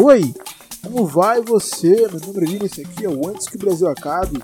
Oi, 0.00 0.32
como 0.80 1.06
vai 1.06 1.42
você? 1.42 2.06
Meu 2.06 2.20
nome 2.20 2.38
é 2.38 2.50
Lino, 2.52 2.66
esse 2.66 2.82
aqui 2.82 3.04
é 3.04 3.08
o 3.08 3.28
Antes 3.28 3.48
que 3.48 3.56
o 3.56 3.58
Brasil 3.58 3.88
Acabe. 3.88 4.38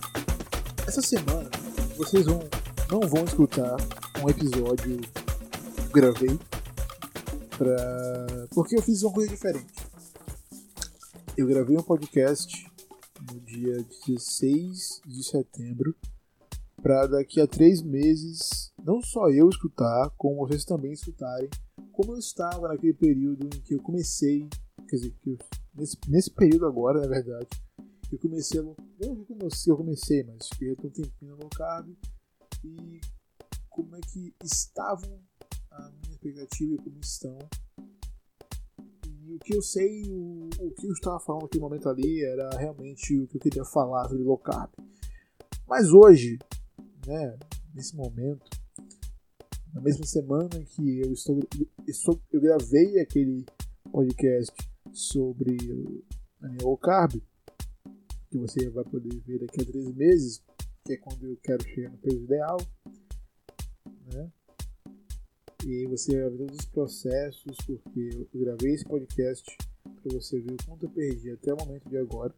Essa 0.85 1.01
semana 1.01 1.49
vocês 1.97 2.27
vão, 2.27 2.41
não 2.91 3.09
vão 3.09 3.23
escutar 3.23 3.77
um 4.21 4.29
episódio 4.29 4.99
que 4.99 5.93
gravei 5.93 6.37
pra... 7.57 8.49
porque 8.51 8.77
eu 8.77 8.83
fiz 8.83 9.05
uma 9.05 9.13
coisa 9.13 9.31
diferente. 9.31 9.73
Eu 11.37 11.47
gravei 11.47 11.79
um 11.79 11.85
podcast 11.85 12.69
no 13.33 13.39
dia 13.39 13.77
16 14.09 15.03
de 15.07 15.23
setembro 15.23 15.95
para 16.83 17.07
daqui 17.07 17.41
a 17.41 17.47
três 17.47 17.81
meses 17.81 18.73
não 18.85 19.01
só 19.01 19.31
eu 19.31 19.49
escutar, 19.49 20.11
como 20.19 20.45
vocês 20.45 20.65
também 20.65 20.93
escutarem 20.93 21.49
como 21.93 22.15
eu 22.15 22.19
estava 22.19 22.67
naquele 22.67 22.93
período 22.93 23.47
em 23.47 23.61
que 23.61 23.75
eu 23.75 23.81
comecei, 23.81 24.49
quer 24.95 25.09
dizer, 25.09 25.15
eu, 25.27 25.39
nesse, 25.75 25.99
nesse 26.09 26.31
período 26.31 26.67
agora, 26.67 27.01
na 27.01 27.09
verdade, 27.09 27.49
eu 28.13 28.19
comecei 28.19 28.61
a. 28.61 28.63
Eu 29.01 29.25
comecei, 29.27 29.73
eu 29.73 29.77
comecei, 29.77 30.23
mas 30.23 30.49
fiquei 30.49 30.73
um 30.73 30.91
tempinho 30.91 31.37
no 31.37 31.49
carb 31.51 31.89
e 32.65 33.01
como 33.69 33.97
é 33.97 34.01
que 34.01 34.33
estavam 34.43 35.21
a 35.71 35.91
minha 35.91 36.13
expectativa 36.13 36.75
e 36.75 36.79
como 36.79 36.99
estão. 37.01 37.39
E 39.09 39.35
o 39.35 39.39
que 39.39 39.57
eu 39.57 39.63
sei, 39.63 40.09
o, 40.11 40.49
o 40.61 40.71
que 40.71 40.87
eu 40.87 40.93
estava 40.93 41.19
falando 41.19 41.43
naquele 41.43 41.65
momento 41.65 41.89
ali 41.89 42.23
era 42.23 42.51
realmente 42.57 43.19
o 43.19 43.27
que 43.27 43.37
eu 43.37 43.41
queria 43.41 43.65
falar 43.65 44.09
sobre 44.09 44.23
low 44.23 44.39
carb. 44.39 44.71
Mas 45.67 45.91
hoje, 45.91 46.39
né, 47.07 47.39
nesse 47.75 47.97
momento, 47.97 48.49
na 49.73 49.81
mesma 49.81 50.07
semana 50.07 50.49
que 50.49 51.01
eu 51.01 51.13
estou, 51.13 51.41
estou 51.89 52.21
eu 52.31 52.41
gravei 52.41 53.01
aquele 53.01 53.45
podcast 53.91 54.55
sobre 54.95 55.57
minha 56.41 56.63
low 56.63 56.79
carb, 56.79 57.21
que 58.31 58.39
você 58.39 58.69
vai 58.71 58.85
poder 58.85 59.21
ver 59.21 59.41
daqui 59.41 59.63
a 59.63 59.65
três 59.65 59.95
meses, 59.95 60.43
que 60.85 60.93
é 60.93 60.97
quando 60.97 61.25
eu 61.25 61.37
quero 61.43 61.63
chegar 61.65 61.91
no 61.91 61.99
peso 61.99 62.23
ideal, 62.23 62.57
né? 64.13 64.33
E 65.67 65.87
você 65.87 66.21
vai 66.21 66.31
ver 66.31 66.39
todos 66.39 66.59
os 66.59 66.67
processos, 66.67 67.57
porque 67.67 68.29
eu 68.33 68.41
gravei 68.41 68.75
esse 68.75 68.85
podcast 68.85 69.57
para 69.83 70.13
você 70.13 70.39
ver 70.41 70.53
o 70.53 70.67
quanto 70.67 70.85
eu 70.85 70.91
perdi 70.91 71.31
até 71.31 71.55
o 71.55 71.57
momento 71.57 71.89
de 71.89 71.97
agora. 71.97 72.35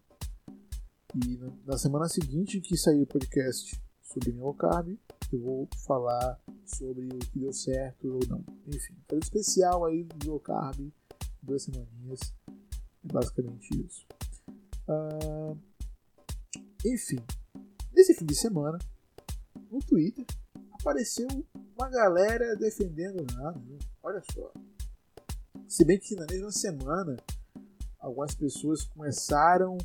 E 1.15 1.39
na 1.67 1.77
semana 1.77 2.09
seguinte 2.09 2.61
que 2.61 2.77
sair 2.77 3.03
o 3.03 3.07
podcast 3.07 3.81
sobre 4.03 4.31
low 4.33 4.55
carb, 4.55 4.97
eu 5.33 5.41
vou 5.41 5.69
falar 5.87 6.41
sobre 6.65 7.07
o 7.07 7.19
que 7.19 7.39
deu 7.39 7.53
certo 7.53 8.15
ou 8.15 8.21
não. 8.29 8.45
Enfim, 8.69 8.95
foi 9.09 9.19
especial 9.19 9.85
aí 9.85 10.05
do 10.05 10.31
low 10.31 10.39
carb, 10.39 10.93
duas 11.43 11.63
semaninhas, 11.63 12.21
basicamente 13.13 13.69
isso. 13.85 14.07
Uh, 14.89 15.59
enfim, 16.85 17.19
nesse 17.93 18.15
fim 18.15 18.25
de 18.25 18.35
semana, 18.35 18.79
no 19.71 19.79
Twitter, 19.81 20.25
apareceu 20.81 21.27
uma 21.77 21.89
galera 21.89 22.57
defendendo 22.57 23.25
nada. 23.35 23.59
Né? 23.59 23.79
Olha 24.03 24.23
só. 24.33 24.53
Se 25.69 25.85
bem 25.85 25.99
que 25.99 26.15
na 26.15 26.27
mesma 26.31 26.53
semana, 26.53 27.17
algumas 27.99 28.35
pessoas 28.35 28.85
começaram 28.85 29.77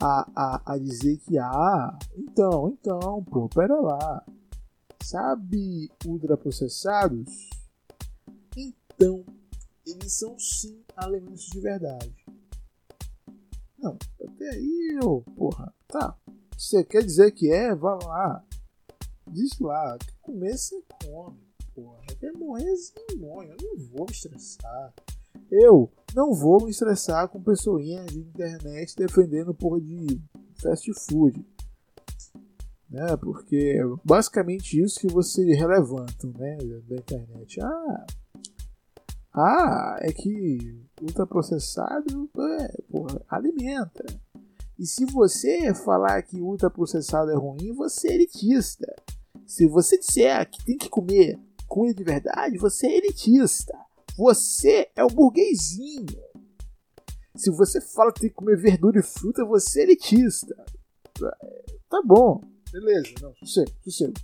a, 0.00 0.30
a, 0.34 0.74
a 0.74 0.78
dizer 0.78 1.18
que, 1.18 1.38
ah, 1.38 1.98
então, 2.16 2.70
então, 2.70 3.24
pô, 3.24 3.48
pera 3.48 3.74
lá 3.80 4.24
Sabe 5.10 5.90
ultraprocessados? 6.04 7.48
Então, 8.54 9.24
eles 9.86 10.12
são 10.12 10.38
sim 10.38 10.84
alimentos 10.94 11.46
de 11.46 11.60
verdade. 11.60 12.14
Não, 13.78 13.96
até 14.20 14.50
aí, 14.50 14.98
ô, 15.02 15.22
porra, 15.36 15.72
tá. 15.86 16.16
Você 16.56 16.84
quer 16.84 17.02
dizer 17.04 17.30
que 17.32 17.50
é? 17.50 17.74
Vá 17.74 17.98
lá. 18.04 18.44
Diz 19.30 19.58
lá, 19.60 19.96
quer 19.98 20.14
comer, 20.22 20.56
você 20.56 20.82
come. 21.04 21.38
Porra, 21.74 22.00
quer 22.18 22.32
morrer, 22.32 22.76
você 22.76 23.16
morre. 23.16 23.50
Eu 23.50 23.56
não 23.62 23.86
vou 23.86 24.06
me 24.06 24.12
estressar. 24.12 24.94
Eu 25.50 25.92
não 26.14 26.32
vou 26.32 26.64
me 26.64 26.70
estressar 26.70 27.28
com 27.28 27.42
pessoinhas 27.42 28.06
de 28.06 28.18
internet 28.18 28.96
defendendo 28.96 29.54
porra 29.54 29.80
de 29.80 30.20
fast 30.60 30.92
food 30.94 31.46
né? 32.90 33.16
Porque 33.16 33.78
é 33.78 33.82
basicamente 34.04 34.80
isso 34.80 35.00
que 35.00 35.12
vocês 35.12 35.46
relevantam, 35.58 36.32
né, 36.38 36.56
da 36.88 36.96
internet. 36.96 37.60
Ah, 37.60 38.06
ah, 39.34 39.96
é 40.00 40.12
que 40.12 40.82
ultraprocessado 41.00 42.30
é, 42.60 42.82
porra, 42.90 43.20
alimenta. 43.28 44.04
E 44.78 44.86
se 44.86 45.04
você 45.06 45.74
falar 45.74 46.22
que 46.22 46.40
ultraprocessado 46.40 47.30
é 47.30 47.34
ruim, 47.34 47.72
você 47.72 48.08
é 48.08 48.14
elitista. 48.14 48.94
Se 49.46 49.66
você 49.66 49.98
disser 49.98 50.48
que 50.50 50.64
tem 50.64 50.78
que 50.78 50.88
comer 50.88 51.38
comida 51.66 51.94
de 51.94 52.04
verdade, 52.04 52.58
você 52.58 52.86
é 52.86 52.96
elitista. 52.98 53.76
Você 54.16 54.90
é 54.96 55.04
o 55.04 55.08
burguesinho. 55.08 56.06
Se 57.36 57.50
você 57.50 57.80
fala 57.80 58.12
que 58.12 58.20
tem 58.20 58.30
que 58.30 58.36
comer 58.36 58.56
verdura 58.56 58.98
e 58.98 59.02
fruta, 59.02 59.44
você 59.44 59.80
é 59.80 59.82
elitista. 59.84 60.54
Tá 61.88 62.02
bom. 62.04 62.40
Beleza, 62.72 63.14
não, 63.22 63.34
sossego, 63.36 63.70
sossego. 63.82 64.14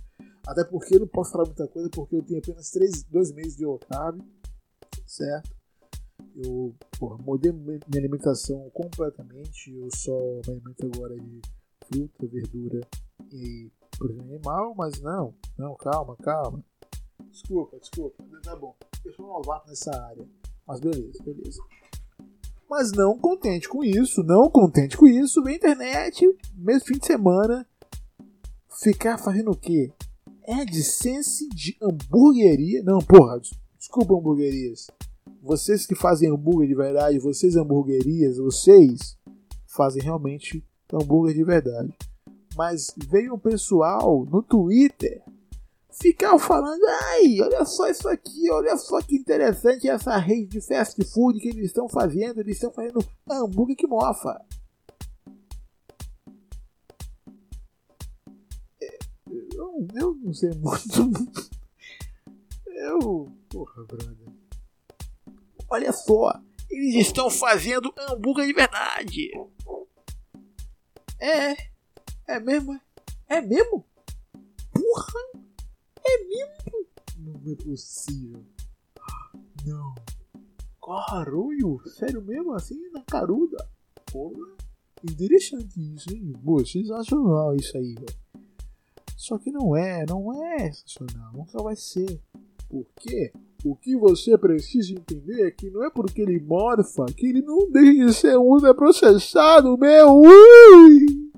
Até 0.45 0.63
porque 0.63 0.95
eu 0.95 0.99
não 0.99 1.07
posso 1.07 1.31
falar 1.31 1.45
muita 1.45 1.67
coisa, 1.67 1.89
porque 1.89 2.15
eu 2.15 2.23
tenho 2.23 2.39
apenas 2.39 2.69
três, 2.69 3.03
dois 3.03 3.31
meses 3.31 3.55
de 3.55 3.65
Otávio, 3.65 4.23
certo? 5.15 5.55
Eu 6.35 6.75
porra, 6.99 7.17
mudei 7.23 7.51
minha 7.51 7.79
alimentação 7.95 8.69
completamente. 8.71 9.71
Eu 9.73 9.89
só 9.95 10.17
me 10.47 10.53
alimento 10.53 10.85
agora 10.93 11.15
de 11.15 11.41
fruta, 11.85 12.27
verdura 12.27 12.81
e 13.31 13.71
proteína 13.97 14.23
animal, 14.23 14.73
mas 14.75 14.99
não, 15.01 15.33
não, 15.57 15.75
calma, 15.75 16.15
calma. 16.17 16.63
Desculpa, 17.29 17.77
desculpa, 17.79 18.23
tá 18.43 18.55
bom. 18.55 18.75
Eu 19.03 19.13
sou 19.13 19.25
um 19.25 19.33
novato 19.33 19.67
nessa 19.69 19.91
área, 19.91 20.27
mas 20.67 20.79
beleza, 20.79 21.23
beleza. 21.23 21.61
Mas 22.69 22.91
não 22.91 23.17
contente 23.17 23.69
com 23.69 23.83
isso, 23.83 24.23
não 24.23 24.49
contente 24.49 24.97
com 24.97 25.07
isso, 25.07 25.43
vem 25.43 25.55
internet, 25.55 26.25
mesmo 26.55 26.87
fim 26.87 26.97
de 26.97 27.05
semana, 27.05 27.65
ficar 28.83 29.17
fazendo 29.17 29.51
o 29.51 29.57
quê? 29.57 29.93
AdSense 30.47 31.47
de 31.49 31.77
hamburgueria? 31.81 32.83
Não, 32.83 32.99
porra, 32.99 33.39
desculpa 33.77 34.13
hamburguerias. 34.13 34.87
Vocês 35.41 35.85
que 35.85 35.95
fazem 35.95 36.29
hambúrguer 36.29 36.67
de 36.67 36.75
verdade, 36.75 37.19
vocês 37.19 37.55
hamburguerias, 37.55 38.37
vocês 38.37 39.17
fazem 39.67 40.01
realmente 40.01 40.65
hambúrguer 40.91 41.35
de 41.35 41.43
verdade. 41.43 41.93
Mas 42.55 42.93
veio 43.09 43.35
um 43.35 43.39
pessoal 43.39 44.25
no 44.25 44.41
Twitter 44.41 45.21
ficar 45.91 46.37
falando, 46.39 46.81
ai, 47.11 47.39
olha 47.41 47.65
só 47.65 47.87
isso 47.89 48.07
aqui, 48.07 48.49
olha 48.51 48.77
só 48.77 49.01
que 49.01 49.15
interessante 49.15 49.87
essa 49.87 50.17
rede 50.17 50.47
de 50.47 50.61
fast 50.61 51.01
food 51.05 51.39
que 51.39 51.49
eles 51.49 51.65
estão 51.65 51.87
fazendo, 51.87 52.39
eles 52.39 52.57
estão 52.57 52.71
fazendo 52.71 52.99
hambúrguer 53.29 53.75
que 53.75 53.87
mofa. 53.87 54.39
eu, 59.55 59.87
eu 59.95 60.15
não 60.15 60.33
sei 60.33 60.51
muito. 60.55 61.55
Eu. 62.67 63.31
Porra, 63.49 63.85
brother. 63.85 64.44
Olha 65.69 65.91
só, 65.91 66.33
eles 66.69 67.07
estão 67.07 67.29
fazendo 67.29 67.93
hambúrguer 67.97 68.47
de 68.47 68.53
verdade. 68.53 69.31
É. 71.19 71.55
É 72.27 72.39
mesmo? 72.39 72.79
É 73.27 73.41
mesmo? 73.41 73.85
Porra! 74.71 75.43
É 76.05 76.23
mesmo? 76.23 76.87
Não 77.17 77.51
é 77.51 77.55
possível. 77.55 78.45
Não. 79.65 79.95
Caralho, 80.83 81.81
sério 81.87 82.21
mesmo 82.21 82.53
assim 82.53 82.79
na 82.91 83.01
caruda? 83.01 83.57
Porra. 84.11 84.55
Interessante 85.03 85.95
isso, 85.95 86.13
hein? 86.13 86.33
Pô, 86.43 86.63
sensacional 86.65 87.55
isso 87.55 87.77
aí, 87.77 87.93
velho. 87.95 88.25
Só 89.17 89.37
que 89.37 89.51
não 89.51 89.75
é, 89.75 90.05
não 90.05 90.31
é 90.33 90.71
sensacional, 90.71 91.33
nunca 91.33 91.61
vai 91.63 91.75
ser. 91.75 92.21
Por 92.69 92.85
quê? 92.99 93.31
O 93.65 93.75
que 93.75 93.97
você 93.97 94.37
precisa 94.37 94.93
entender 94.93 95.47
é 95.47 95.49
que 95.49 95.71
não 95.71 95.83
é 95.83 95.89
porque 95.89 96.21
ele 96.21 96.39
morfa 96.39 97.03
que 97.07 97.25
ele 97.25 97.41
não 97.41 97.67
deixa 97.71 98.05
de 98.05 98.13
ser 98.13 98.37
ultraprocessado, 98.37 99.75
meu! 99.75 100.19
Ui! 100.19 101.31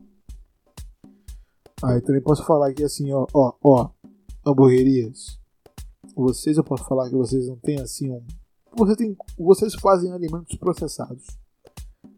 Ah, 1.82 1.94
eu 1.94 2.04
também 2.04 2.22
posso 2.22 2.44
falar 2.44 2.68
aqui 2.68 2.84
assim, 2.84 3.14
ó, 3.14 3.26
ó, 3.34 3.54
ó, 3.64 3.90
hamburguerias. 4.46 5.40
Vocês, 6.14 6.58
eu 6.58 6.66
posso 6.66 6.84
falar 6.84 7.10
que 7.10 7.16
vocês 7.16 7.48
não 7.48 7.56
têm 7.56 7.80
assim 7.80 8.12
um. 8.12 8.22
Você 8.78 8.98
tem, 8.98 9.16
vocês 9.38 9.74
fazem 9.76 10.12
alimentos 10.12 10.58
processados. 10.58 11.26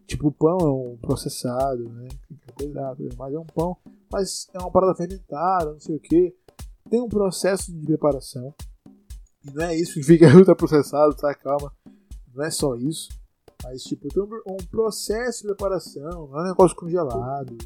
Tipo, 0.08 0.30
o 0.30 0.32
pão 0.32 0.58
é 0.58 0.72
um 0.72 0.98
processado, 0.98 1.88
né? 1.88 2.08
Mas 3.16 3.34
é 3.34 3.40
um 3.40 3.46
pão 3.46 3.78
mas 4.12 4.48
é 4.54 4.58
uma 4.58 4.72
parada 4.72 4.96
fermentada, 4.96 5.72
não 5.72 5.80
sei 5.80 5.98
o 5.98 6.00
que. 6.00 6.36
Tem 6.90 7.00
um 7.00 7.08
processo 7.08 7.72
de 7.72 7.86
preparação. 7.86 8.56
Não 9.44 9.64
é 9.64 9.76
isso 9.76 9.94
que 9.94 10.04
fica 10.04 10.36
ultraprocessado, 10.36 11.16
tá? 11.16 11.34
Calma. 11.34 11.74
Não 12.34 12.44
é 12.44 12.52
só 12.52 12.76
isso. 12.76 13.10
Mas, 13.64 13.84
tipo, 13.84 14.08
tem 14.08 14.24
um 14.24 14.58
processo 14.72 15.42
de 15.42 15.48
preparação, 15.48 16.28
não 16.28 16.40
é 16.40 16.44
um 16.44 16.48
negócio 16.48 16.76
congelado. 16.78 17.58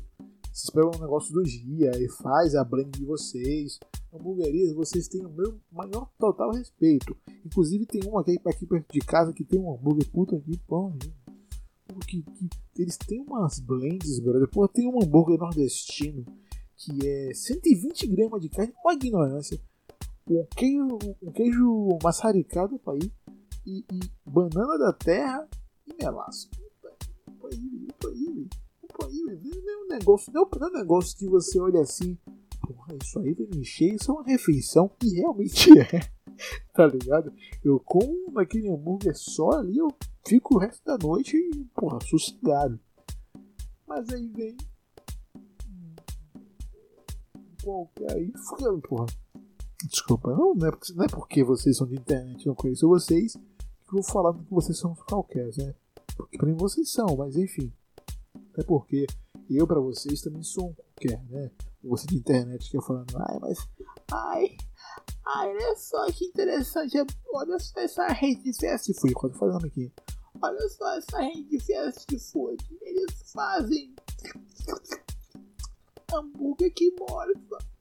Vocês 0.51 0.69
pegam 0.69 0.91
um 0.95 1.01
negócio 1.01 1.33
do 1.33 1.43
dia 1.43 1.91
e 1.99 2.07
faz 2.09 2.55
a 2.55 2.63
blend 2.63 2.91
de 2.91 3.05
vocês. 3.05 3.79
Hamburguerias, 4.13 4.73
vocês 4.73 5.07
têm 5.07 5.25
o 5.25 5.29
meu 5.29 5.59
maior 5.71 6.07
total 6.19 6.51
respeito. 6.51 7.15
Inclusive, 7.43 7.85
tem 7.87 8.01
um 8.07 8.17
aqui, 8.19 8.39
aqui 8.45 8.65
perto 8.65 8.91
de 8.91 8.99
casa 8.99 9.33
que 9.33 9.43
tem 9.43 9.59
um 9.59 9.73
hambúrguer 9.73 10.07
puta 10.11 10.35
aqui, 10.35 10.57
pão. 10.67 10.95
Que, 12.07 12.21
que, 12.21 12.49
eles 12.77 12.97
têm 12.97 13.21
umas 13.21 13.59
blends, 13.59 14.19
brother. 14.19 14.47
Pô, 14.47 14.67
tem 14.67 14.87
um 14.87 15.01
hambúrguer 15.01 15.39
nordestino 15.39 16.23
que 16.75 17.07
é 17.07 17.33
120 17.33 18.07
gramas 18.07 18.41
de 18.41 18.49
carne, 18.49 18.73
uma 18.83 18.93
ignorância. 18.93 19.59
Um 20.29 20.45
queijo, 20.55 20.97
um 21.21 21.31
queijo 21.31 21.99
maçaricado 22.01 22.79
para 22.79 22.95
ir 22.97 23.11
e, 23.65 23.85
e 23.91 23.99
banana 24.25 24.77
da 24.77 24.93
terra 24.93 25.47
e 25.85 25.93
melaço. 26.01 26.49
Puta 26.49 27.47
aí, 27.51 27.87
puta 27.87 28.07
aí, 28.09 28.47
puta 28.81 29.07
aí, 29.07 29.61
não 29.63 29.73
é 29.73 29.77
um 29.83 29.87
negócio, 29.87 30.33
não 30.33 30.43
é 30.43 30.65
um 30.65 30.73
negócio 30.73 31.17
que 31.17 31.27
você 31.27 31.59
olha 31.59 31.81
assim, 31.81 32.17
porra, 32.61 32.95
isso 33.01 33.19
aí 33.19 33.33
vai 33.33 33.47
me 33.47 33.57
encher, 33.57 33.95
isso 33.95 34.11
é 34.11 34.13
uma 34.13 34.23
refeição, 34.23 34.91
e 35.03 35.13
realmente 35.15 35.69
é, 35.77 35.99
tá 36.73 36.87
ligado? 36.87 37.33
Eu 37.63 37.79
como 37.79 38.39
aquele 38.39 38.69
hambúrguer 38.69 39.15
só 39.15 39.51
ali, 39.51 39.77
eu 39.77 39.89
fico 40.25 40.55
o 40.55 40.59
resto 40.59 40.83
da 40.85 40.97
noite, 40.97 41.37
porra, 41.75 41.99
sossegado. 42.01 42.79
Mas 43.85 44.09
aí 44.09 44.27
vem 44.29 44.55
qualquer 47.63 48.11
aí, 48.11 48.31
porra. 48.87 49.05
Desculpa, 49.87 50.31
não, 50.31 50.55
não, 50.55 50.67
é, 50.67 50.71
não 50.95 51.05
é 51.05 51.07
porque 51.07 51.43
vocês 51.43 51.77
são 51.77 51.87
de 51.87 51.95
internet, 51.95 52.45
não 52.45 52.55
conheço 52.55 52.87
vocês, 52.87 53.33
que 53.33 53.39
eu 53.89 54.01
vou 54.01 54.03
falar 54.03 54.33
que 54.33 54.49
vocês 54.49 54.77
são 54.77 54.95
qualquer, 54.95 55.49
né? 55.57 55.75
Porque 56.15 56.37
pra 56.37 56.47
mim 56.47 56.55
vocês 56.55 56.89
são, 56.91 57.15
mas 57.17 57.35
enfim. 57.35 57.71
Até 58.53 58.63
porque 58.63 59.05
eu 59.49 59.67
pra 59.67 59.79
vocês 59.79 60.21
também 60.21 60.43
sou 60.43 60.69
um 60.69 60.73
qualquer, 60.73 61.23
né? 61.29 61.51
Você 61.83 62.07
de 62.07 62.15
internet 62.15 62.69
que 62.69 62.81
falando, 62.81 63.13
ai, 63.17 63.39
mas. 63.41 63.67
Ai, 64.11 64.57
ai, 65.25 65.49
olha 65.49 65.75
só 65.75 66.05
que 66.11 66.25
interessante. 66.25 66.97
Olha 67.33 67.59
só 67.59 67.79
essa 67.81 68.07
rede 68.07 68.43
de 68.43 68.53
fast 68.53 68.93
food. 68.93 69.13
Quando 69.13 69.37
falando 69.37 69.65
aqui. 69.65 69.91
Olha 70.41 70.69
só 70.69 70.97
essa 70.97 71.19
rede 71.19 71.43
de 71.49 71.59
fast 71.59 72.19
food. 72.31 72.63
Eles 72.81 73.31
fazem 73.33 73.93
hambúrguer 76.13 76.73
que 76.73 76.95
morfa. 76.97 77.72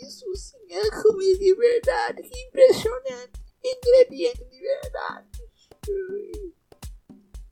Isso 0.00 0.34
sim 0.34 0.72
é 0.72 1.02
comida 1.02 1.38
de 1.38 1.54
verdade. 1.54 2.22
Que 2.22 2.40
impressionante. 2.46 3.40
Ingrediente 3.62 4.44
de 4.44 4.60
verdade. 4.60 5.28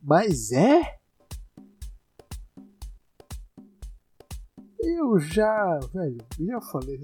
Mas 0.01 0.53
é? 0.53 0.99
Eu 4.81 5.19
já, 5.19 5.79
velho, 5.93 6.19
já 6.41 6.61
falei 6.61 6.97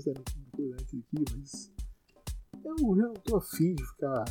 coisa 0.54 0.74
antes 0.74 0.94
aqui, 0.94 1.24
mas 1.36 1.72
eu 2.64 2.96
já 2.96 3.06
não 3.06 3.14
tô 3.14 3.36
afim 3.36 3.74
de 3.74 3.84
ficar 3.84 4.24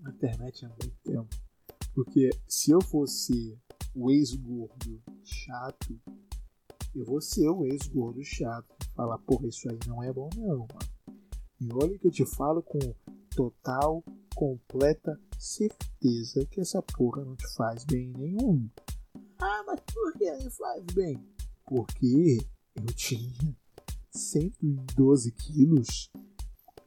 na 0.00 0.10
internet 0.10 0.64
há 0.64 0.68
muito 0.68 0.96
tempo. 1.02 1.28
Porque 1.94 2.30
se 2.46 2.70
eu 2.70 2.80
fosse 2.80 3.58
o 3.94 4.10
ex-gordo 4.10 5.02
chato, 5.24 6.00
eu 6.94 7.04
vou 7.04 7.20
ser 7.20 7.48
o 7.48 7.64
ex-gordo 7.64 8.22
chato. 8.22 8.74
Falar, 8.94 9.18
porra, 9.18 9.48
isso 9.48 9.68
aí 9.70 9.78
não 9.86 10.02
é 10.02 10.12
bom 10.12 10.28
não, 10.36 10.58
mano. 10.58 10.68
E 11.60 11.68
olha 11.72 11.98
que 11.98 12.06
eu 12.06 12.10
te 12.10 12.24
falo 12.24 12.62
com 12.62 12.78
total, 13.34 14.04
completa 14.34 15.18
certeza 15.38 16.46
que 16.46 16.60
essa 16.60 16.82
porra 16.82 17.24
não 17.24 17.36
te 17.36 17.46
faz 17.54 17.84
bem 17.84 18.12
nenhum. 18.16 18.68
Ah, 19.40 19.64
mas 19.66 19.80
por 19.92 20.12
que 20.14 20.30
não 20.30 20.50
faz 20.50 20.84
bem? 20.94 21.16
Porque 21.64 22.38
eu 22.76 22.86
tinha 22.94 23.56
112 24.10 25.32
quilos 25.32 26.10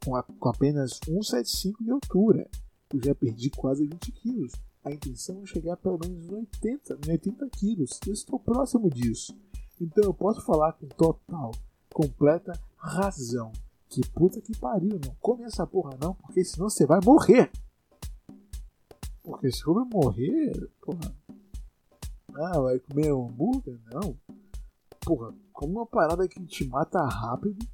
com, 0.04 0.16
a, 0.16 0.22
com 0.22 0.48
apenas 0.48 0.98
175 1.04 1.84
de 1.84 1.90
altura. 1.90 2.50
Eu 2.92 3.02
já 3.02 3.14
perdi 3.14 3.50
quase 3.50 3.86
20 3.86 4.12
quilos. 4.12 4.52
A 4.84 4.90
intenção 4.90 5.42
é 5.42 5.46
chegar 5.46 5.74
a 5.74 5.76
pelo 5.76 5.98
menos 5.98 6.28
80, 6.28 6.98
80 7.08 7.48
quilos. 7.50 8.00
Eu 8.06 8.12
estou 8.12 8.38
próximo 8.38 8.90
disso. 8.90 9.34
Então 9.82 10.04
eu 10.04 10.14
posso 10.14 10.40
falar 10.42 10.74
com 10.74 10.86
total, 10.86 11.50
completa 11.92 12.52
razão 12.76 13.50
que 13.88 14.00
puta 14.10 14.40
que 14.40 14.56
pariu, 14.56 14.98
não 15.04 15.14
come 15.20 15.42
essa 15.42 15.66
porra 15.66 15.90
não, 16.00 16.14
porque 16.14 16.44
senão 16.44 16.70
você 16.70 16.86
vai 16.86 17.00
morrer. 17.04 17.50
Porque 19.24 19.50
se 19.50 19.62
for 19.62 19.84
morrer, 19.84 20.70
porra. 20.80 21.14
Ah, 22.34 22.60
vai 22.60 22.78
comer 22.78 23.12
um 23.12 23.26
hambúrguer? 23.26 23.78
Não. 23.92 24.16
Porra, 25.00 25.34
come 25.52 25.72
uma 25.72 25.86
parada 25.86 26.26
que 26.28 26.42
te 26.46 26.64
mata 26.66 27.04
rápido. 27.04 27.66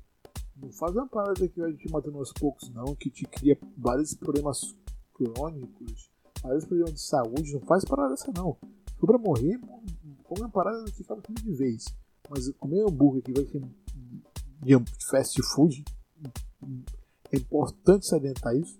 Não 0.57 0.73
faz 0.73 0.97
uma 0.97 1.07
parada 1.07 1.47
que 1.47 1.61
vai 1.61 1.73
te 1.75 1.89
matando 1.93 2.19
aos 2.19 2.33
poucos, 2.33 2.69
não, 2.71 2.97
que 2.97 3.11
te 3.11 3.25
cria 3.27 3.57
vários 3.77 4.15
problemas 4.15 4.75
crônicos, 5.15 6.11
vários 6.43 6.65
problemas 6.65 6.95
de 6.95 7.01
saúde. 7.03 7.53
Não 7.53 7.61
faz 7.61 7.85
parada 7.85 8.11
dessa, 8.11 8.33
não. 8.35 8.57
Se 8.89 8.99
for 8.99 9.07
pra 9.07 9.19
morrer, 9.19 9.61
come 10.29 10.43
uma 10.43 10.51
parada 10.51 10.85
que 10.91 11.03
acaba 11.03 11.23
de 11.23 11.53
vez. 11.55 11.87
Mas 12.29 12.49
comer 12.59 12.83
hambúrguer 12.83 13.23
que 13.23 13.33
vai 13.33 13.47
ser 13.47 13.63
de 14.63 14.77
fast 15.11 15.41
food, 15.55 15.85
é 17.33 17.37
importante 17.37 18.07
salientar 18.07 18.55
isso. 18.55 18.79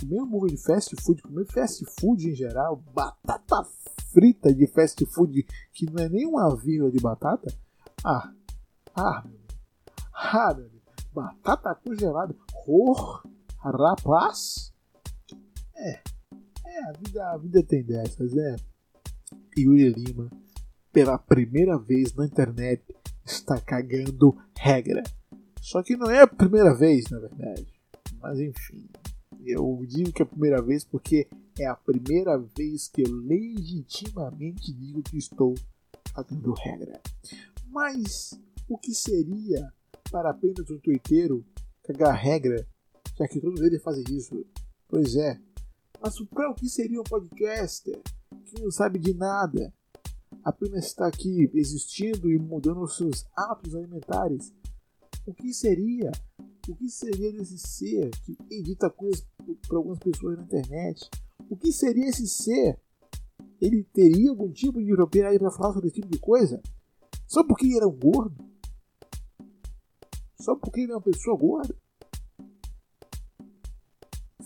Comer 0.00 0.18
hambúrguer 0.18 0.56
de 0.56 0.62
fast 0.62 0.96
food, 1.00 1.22
comer 1.22 1.46
fast 1.46 1.84
food 2.00 2.28
em 2.28 2.34
geral, 2.34 2.76
batata 2.92 3.64
frita 4.12 4.52
de 4.52 4.66
fast 4.66 5.06
food 5.06 5.46
que 5.72 5.86
não 5.86 6.02
é 6.02 6.08
nem 6.08 6.26
uma 6.26 6.56
vírgula 6.56 6.90
de 6.90 6.98
batata. 6.98 7.54
Ah, 8.04 8.32
ah, 8.96 9.24
ah, 10.12 10.54
meu 10.54 10.70
batata 11.12 11.74
congelada. 11.74 12.34
Oh, 12.66 13.20
rapaz. 13.58 14.72
É, 15.76 16.00
é, 16.66 16.84
a 16.88 16.92
vida, 16.92 17.30
a 17.30 17.36
vida 17.36 17.62
tem 17.62 17.82
dessas, 17.82 18.32
né? 18.32 18.56
Yuri 19.56 19.90
Lima, 19.90 20.30
pela 20.92 21.18
primeira 21.18 21.78
vez 21.78 22.14
na 22.14 22.26
internet, 22.26 22.82
está 23.24 23.60
cagando 23.60 24.36
regra. 24.56 25.02
Só 25.60 25.82
que 25.82 25.96
não 25.96 26.10
é 26.10 26.22
a 26.22 26.26
primeira 26.26 26.74
vez, 26.74 27.08
na 27.10 27.18
verdade. 27.18 27.66
Mas 28.20 28.38
enfim, 28.40 28.88
eu 29.44 29.84
digo 29.86 30.12
que 30.12 30.22
é 30.22 30.24
a 30.24 30.28
primeira 30.28 30.62
vez 30.62 30.84
porque 30.84 31.28
é 31.58 31.66
a 31.66 31.74
primeira 31.74 32.38
vez 32.38 32.88
que 32.88 33.02
eu 33.02 33.12
legitimamente 33.12 34.72
digo 34.72 35.02
que 35.02 35.18
estou 35.18 35.54
fazendo 36.12 36.52
regra. 36.52 37.00
Mas 37.68 38.38
o 38.68 38.76
que 38.78 38.94
seria 38.94 39.72
para 40.10 40.30
apenas 40.30 40.70
um 40.70 40.78
tuiteiro 40.78 41.44
cagar 41.84 42.14
regra, 42.14 42.66
já 43.16 43.28
que 43.28 43.40
todos 43.40 43.60
eles 43.60 43.82
fazem 43.82 44.04
isso? 44.10 44.44
Pois 44.88 45.14
é. 45.16 45.40
Mas 46.00 46.18
para 46.28 46.50
o 46.50 46.54
que 46.54 46.68
seria 46.68 47.00
um 47.00 47.04
podcaster 47.04 48.00
que 48.46 48.60
não 48.60 48.70
sabe 48.70 48.98
de 48.98 49.14
nada? 49.14 49.72
Apenas 50.44 50.86
está 50.86 51.06
aqui 51.06 51.50
existindo 51.54 52.30
e 52.30 52.38
mudando 52.38 52.82
os 52.82 52.96
seus 52.96 53.26
hábitos 53.36 53.74
alimentares 53.74 54.52
o 55.26 55.34
que 55.34 55.52
seria? 55.52 56.10
O 56.68 56.74
que 56.74 56.88
seria 56.88 57.32
desse 57.32 57.58
ser 57.58 58.10
que 58.24 58.36
edita 58.50 58.90
coisas 58.90 59.26
para 59.68 59.76
algumas 59.76 59.98
pessoas 59.98 60.36
na 60.36 60.44
internet? 60.44 61.08
O 61.48 61.56
que 61.56 61.72
seria 61.72 62.08
esse 62.08 62.26
ser? 62.26 62.80
Ele 63.60 63.84
teria 63.92 64.30
algum 64.30 64.50
tipo 64.50 64.82
de 64.82 64.92
propriedade 64.94 65.38
para 65.38 65.50
falar 65.50 65.72
sobre 65.74 65.88
esse 65.88 66.00
tipo 66.00 66.08
de 66.08 66.18
coisa? 66.18 66.60
Só 67.26 67.44
porque 67.44 67.66
ele 67.66 67.76
era 67.76 67.86
um 67.86 67.96
gordo? 67.96 68.44
Só 70.40 70.56
porque 70.56 70.80
ele 70.80 70.92
é 70.92 70.96
uma 70.96 71.02
pessoa 71.02 71.36
gorda? 71.36 71.76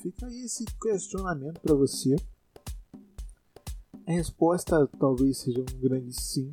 Fica 0.02 0.26
aí 0.26 0.42
esse 0.44 0.64
questionamento 0.82 1.60
para 1.60 1.74
você. 1.74 2.16
A 4.06 4.12
resposta 4.12 4.86
talvez 4.98 5.38
seja 5.38 5.60
um 5.60 5.80
grande 5.80 6.12
sim. 6.12 6.52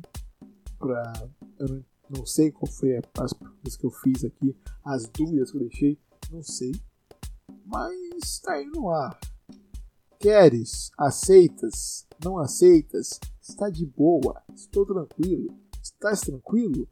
Pra, 0.78 1.12
eu 1.58 1.84
não 2.08 2.24
sei 2.24 2.50
qual 2.50 2.70
foi 2.70 2.96
as 2.96 3.32
perguntas 3.34 3.76
que 3.76 3.84
eu 3.84 3.90
fiz 3.90 4.24
aqui, 4.24 4.56
as 4.82 5.06
dúvidas 5.08 5.50
que 5.50 5.58
eu 5.58 5.60
deixei, 5.60 5.98
não 6.30 6.42
sei. 6.42 6.72
Mas 7.66 7.94
está 8.24 8.54
aí 8.54 8.66
no 8.66 8.88
ar. 8.88 9.18
Queres? 10.18 10.90
Aceitas? 10.98 12.06
Não 12.24 12.38
aceitas? 12.38 13.20
Está 13.42 13.68
de 13.68 13.84
boa? 13.84 14.42
Estou 14.54 14.86
tranquilo? 14.86 15.54
Estás 15.82 16.22
tranquilo? 16.22 16.88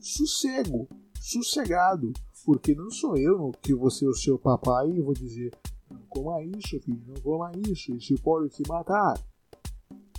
Sossego, 0.00 0.88
sossegado, 1.20 2.12
porque 2.44 2.74
não 2.74 2.90
sou 2.90 3.16
eu 3.16 3.52
que 3.62 3.72
ser 3.90 4.08
o 4.08 4.14
seu 4.14 4.38
papai 4.38 4.90
e 4.90 5.00
vou 5.00 5.14
dizer: 5.14 5.56
não 5.88 6.00
coma 6.08 6.42
isso, 6.42 6.80
filho, 6.80 7.02
não 7.06 7.22
coma 7.22 7.52
isso, 7.68 7.94
isso 7.94 8.14
pode 8.22 8.48
te 8.48 8.68
matar. 8.68 9.14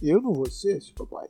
Eu 0.01 0.21
não 0.21 0.33
vou 0.33 0.49
ser 0.49 0.77
esse 0.77 0.93
papai. 0.93 1.29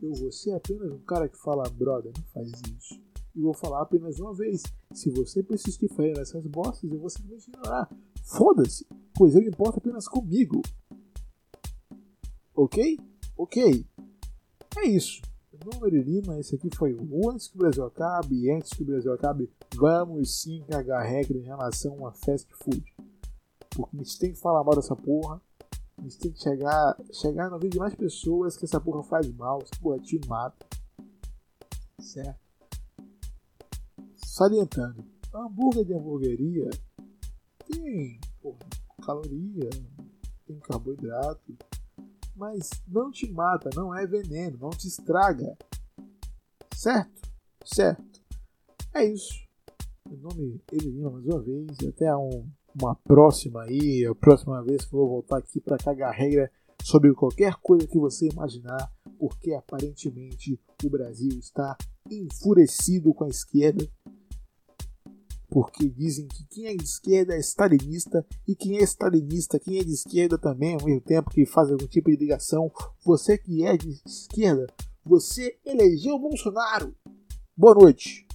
Eu 0.00 0.12
vou 0.14 0.30
ser 0.30 0.52
apenas 0.52 0.90
um 0.90 0.98
cara 1.00 1.28
que 1.28 1.36
fala, 1.38 1.68
brother, 1.70 2.12
não 2.16 2.24
faz 2.26 2.48
isso. 2.50 3.00
E 3.34 3.40
vou 3.40 3.54
falar 3.54 3.82
apenas 3.82 4.20
uma 4.20 4.32
vez. 4.32 4.62
Se 4.92 5.10
você 5.10 5.42
persistir 5.42 5.88
fazendo 5.88 6.20
essas 6.20 6.46
bostas, 6.46 6.90
eu 6.90 6.98
vou 6.98 7.10
simplesmente 7.10 7.48
ignorar. 7.48 7.88
Foda-se, 8.22 8.86
pois 9.14 9.34
eu 9.34 9.42
importo 9.42 9.78
apenas 9.78 10.06
comigo. 10.06 10.62
Ok? 12.54 12.98
Ok. 13.36 13.86
É 14.78 14.86
isso. 14.86 15.20
É 15.52 15.88
Lima, 15.90 16.38
esse 16.38 16.54
aqui 16.54 16.68
foi 16.74 16.94
o 16.94 17.30
Antes 17.30 17.48
que 17.48 17.56
o 17.56 17.58
Brasil 17.58 17.84
acabe. 17.84 18.36
E 18.36 18.50
antes 18.50 18.72
que 18.72 18.82
o 18.82 18.86
Brasil 18.86 19.12
acabe, 19.12 19.50
vamos 19.74 20.40
sim 20.40 20.64
cagar 20.68 21.04
regra 21.04 21.36
em 21.36 21.42
relação 21.42 22.06
a 22.06 22.12
fast 22.12 22.52
food. 22.54 22.84
Porque 23.70 23.96
a 23.96 24.02
gente 24.02 24.18
tem 24.18 24.32
que 24.32 24.38
falar 24.38 24.62
mal 24.62 24.76
dessa 24.76 24.94
porra. 24.94 25.40
A 25.96 26.02
gente 26.02 26.18
tem 26.18 26.32
que 26.32 26.40
chegar, 26.40 26.96
chegar 27.12 27.50
no 27.50 27.58
vídeo 27.58 27.72
de 27.72 27.78
mais 27.78 27.94
pessoas 27.94 28.56
que 28.56 28.64
essa 28.64 28.80
porra 28.80 29.02
faz 29.02 29.30
mal. 29.32 29.60
Essa 29.62 29.80
porra 29.80 29.98
te 30.00 30.20
mata. 30.26 30.66
Certo? 31.98 32.40
Salientando, 34.16 35.04
hambúrguer 35.32 35.84
de 35.84 35.94
hamburgueria 35.94 36.68
tem 37.66 38.18
porra, 38.42 38.58
caloria, 39.04 39.70
tem 40.46 40.58
carboidrato, 40.58 41.56
mas 42.36 42.68
não 42.86 43.10
te 43.10 43.30
mata, 43.30 43.70
não 43.74 43.94
é 43.94 44.06
veneno, 44.06 44.58
não 44.58 44.70
te 44.70 44.88
estraga. 44.88 45.56
Certo? 46.74 47.22
Certo. 47.64 48.20
É 48.92 49.04
isso. 49.04 49.44
Meu 50.08 50.18
nome 50.18 50.60
é 50.70 50.76
Evelina 50.76 51.10
mais 51.10 51.24
uma 51.24 51.40
vez 51.40 51.78
até 51.88 52.14
um, 52.14 52.46
uma 52.80 52.94
próxima 52.94 53.62
aí, 53.62 54.04
a 54.06 54.14
próxima 54.14 54.62
vez 54.62 54.84
que 54.84 54.94
eu 54.94 54.98
vou 54.98 55.08
voltar 55.08 55.38
aqui 55.38 55.60
para 55.60 55.78
cagar 55.78 56.12
regra 56.12 56.50
sobre 56.82 57.12
qualquer 57.14 57.54
coisa 57.56 57.86
que 57.86 57.98
você 57.98 58.28
imaginar, 58.28 58.92
porque 59.18 59.52
aparentemente 59.54 60.60
o 60.82 60.90
Brasil 60.90 61.38
está 61.38 61.76
enfurecido 62.10 63.14
com 63.14 63.24
a 63.24 63.28
esquerda 63.28 63.88
porque 65.54 65.88
dizem 65.88 66.26
que 66.26 66.44
quem 66.48 66.66
é 66.66 66.74
de 66.74 66.82
esquerda 66.82 67.36
é 67.36 67.38
stalinista 67.38 68.26
e 68.44 68.56
quem 68.56 68.78
é 68.78 68.82
stalinista, 68.82 69.56
quem 69.60 69.78
é 69.78 69.84
de 69.84 69.92
esquerda 69.92 70.36
também, 70.36 70.74
ao 70.74 70.84
mesmo 70.84 71.00
tempo 71.00 71.30
que 71.30 71.46
faz 71.46 71.70
algum 71.70 71.86
tipo 71.86 72.10
de 72.10 72.16
ligação. 72.16 72.72
Você 73.04 73.38
que 73.38 73.64
é 73.64 73.76
de 73.76 74.02
esquerda, 74.04 74.66
você 75.04 75.56
elegeu 75.64 76.18
Bolsonaro. 76.18 76.92
Boa 77.56 77.72
noite. 77.72 78.26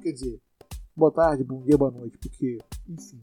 Quer 0.00 0.12
dizer, 0.12 0.40
boa 0.94 1.10
tarde, 1.10 1.42
bom 1.42 1.64
dia, 1.64 1.76
boa 1.76 1.90
noite, 1.90 2.16
porque, 2.16 2.58
enfim. 2.88 3.18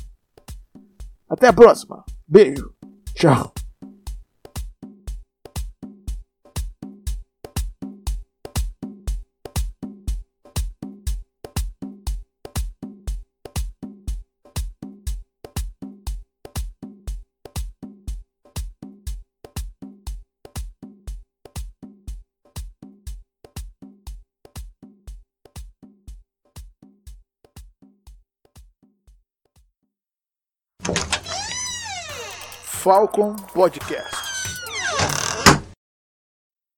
Até 1.33 1.47
a 1.47 1.53
próxima. 1.53 2.03
Beijo. 2.27 2.75
Tchau. 3.15 3.51
Falcon 32.83 33.33
Podcast. 33.55 34.22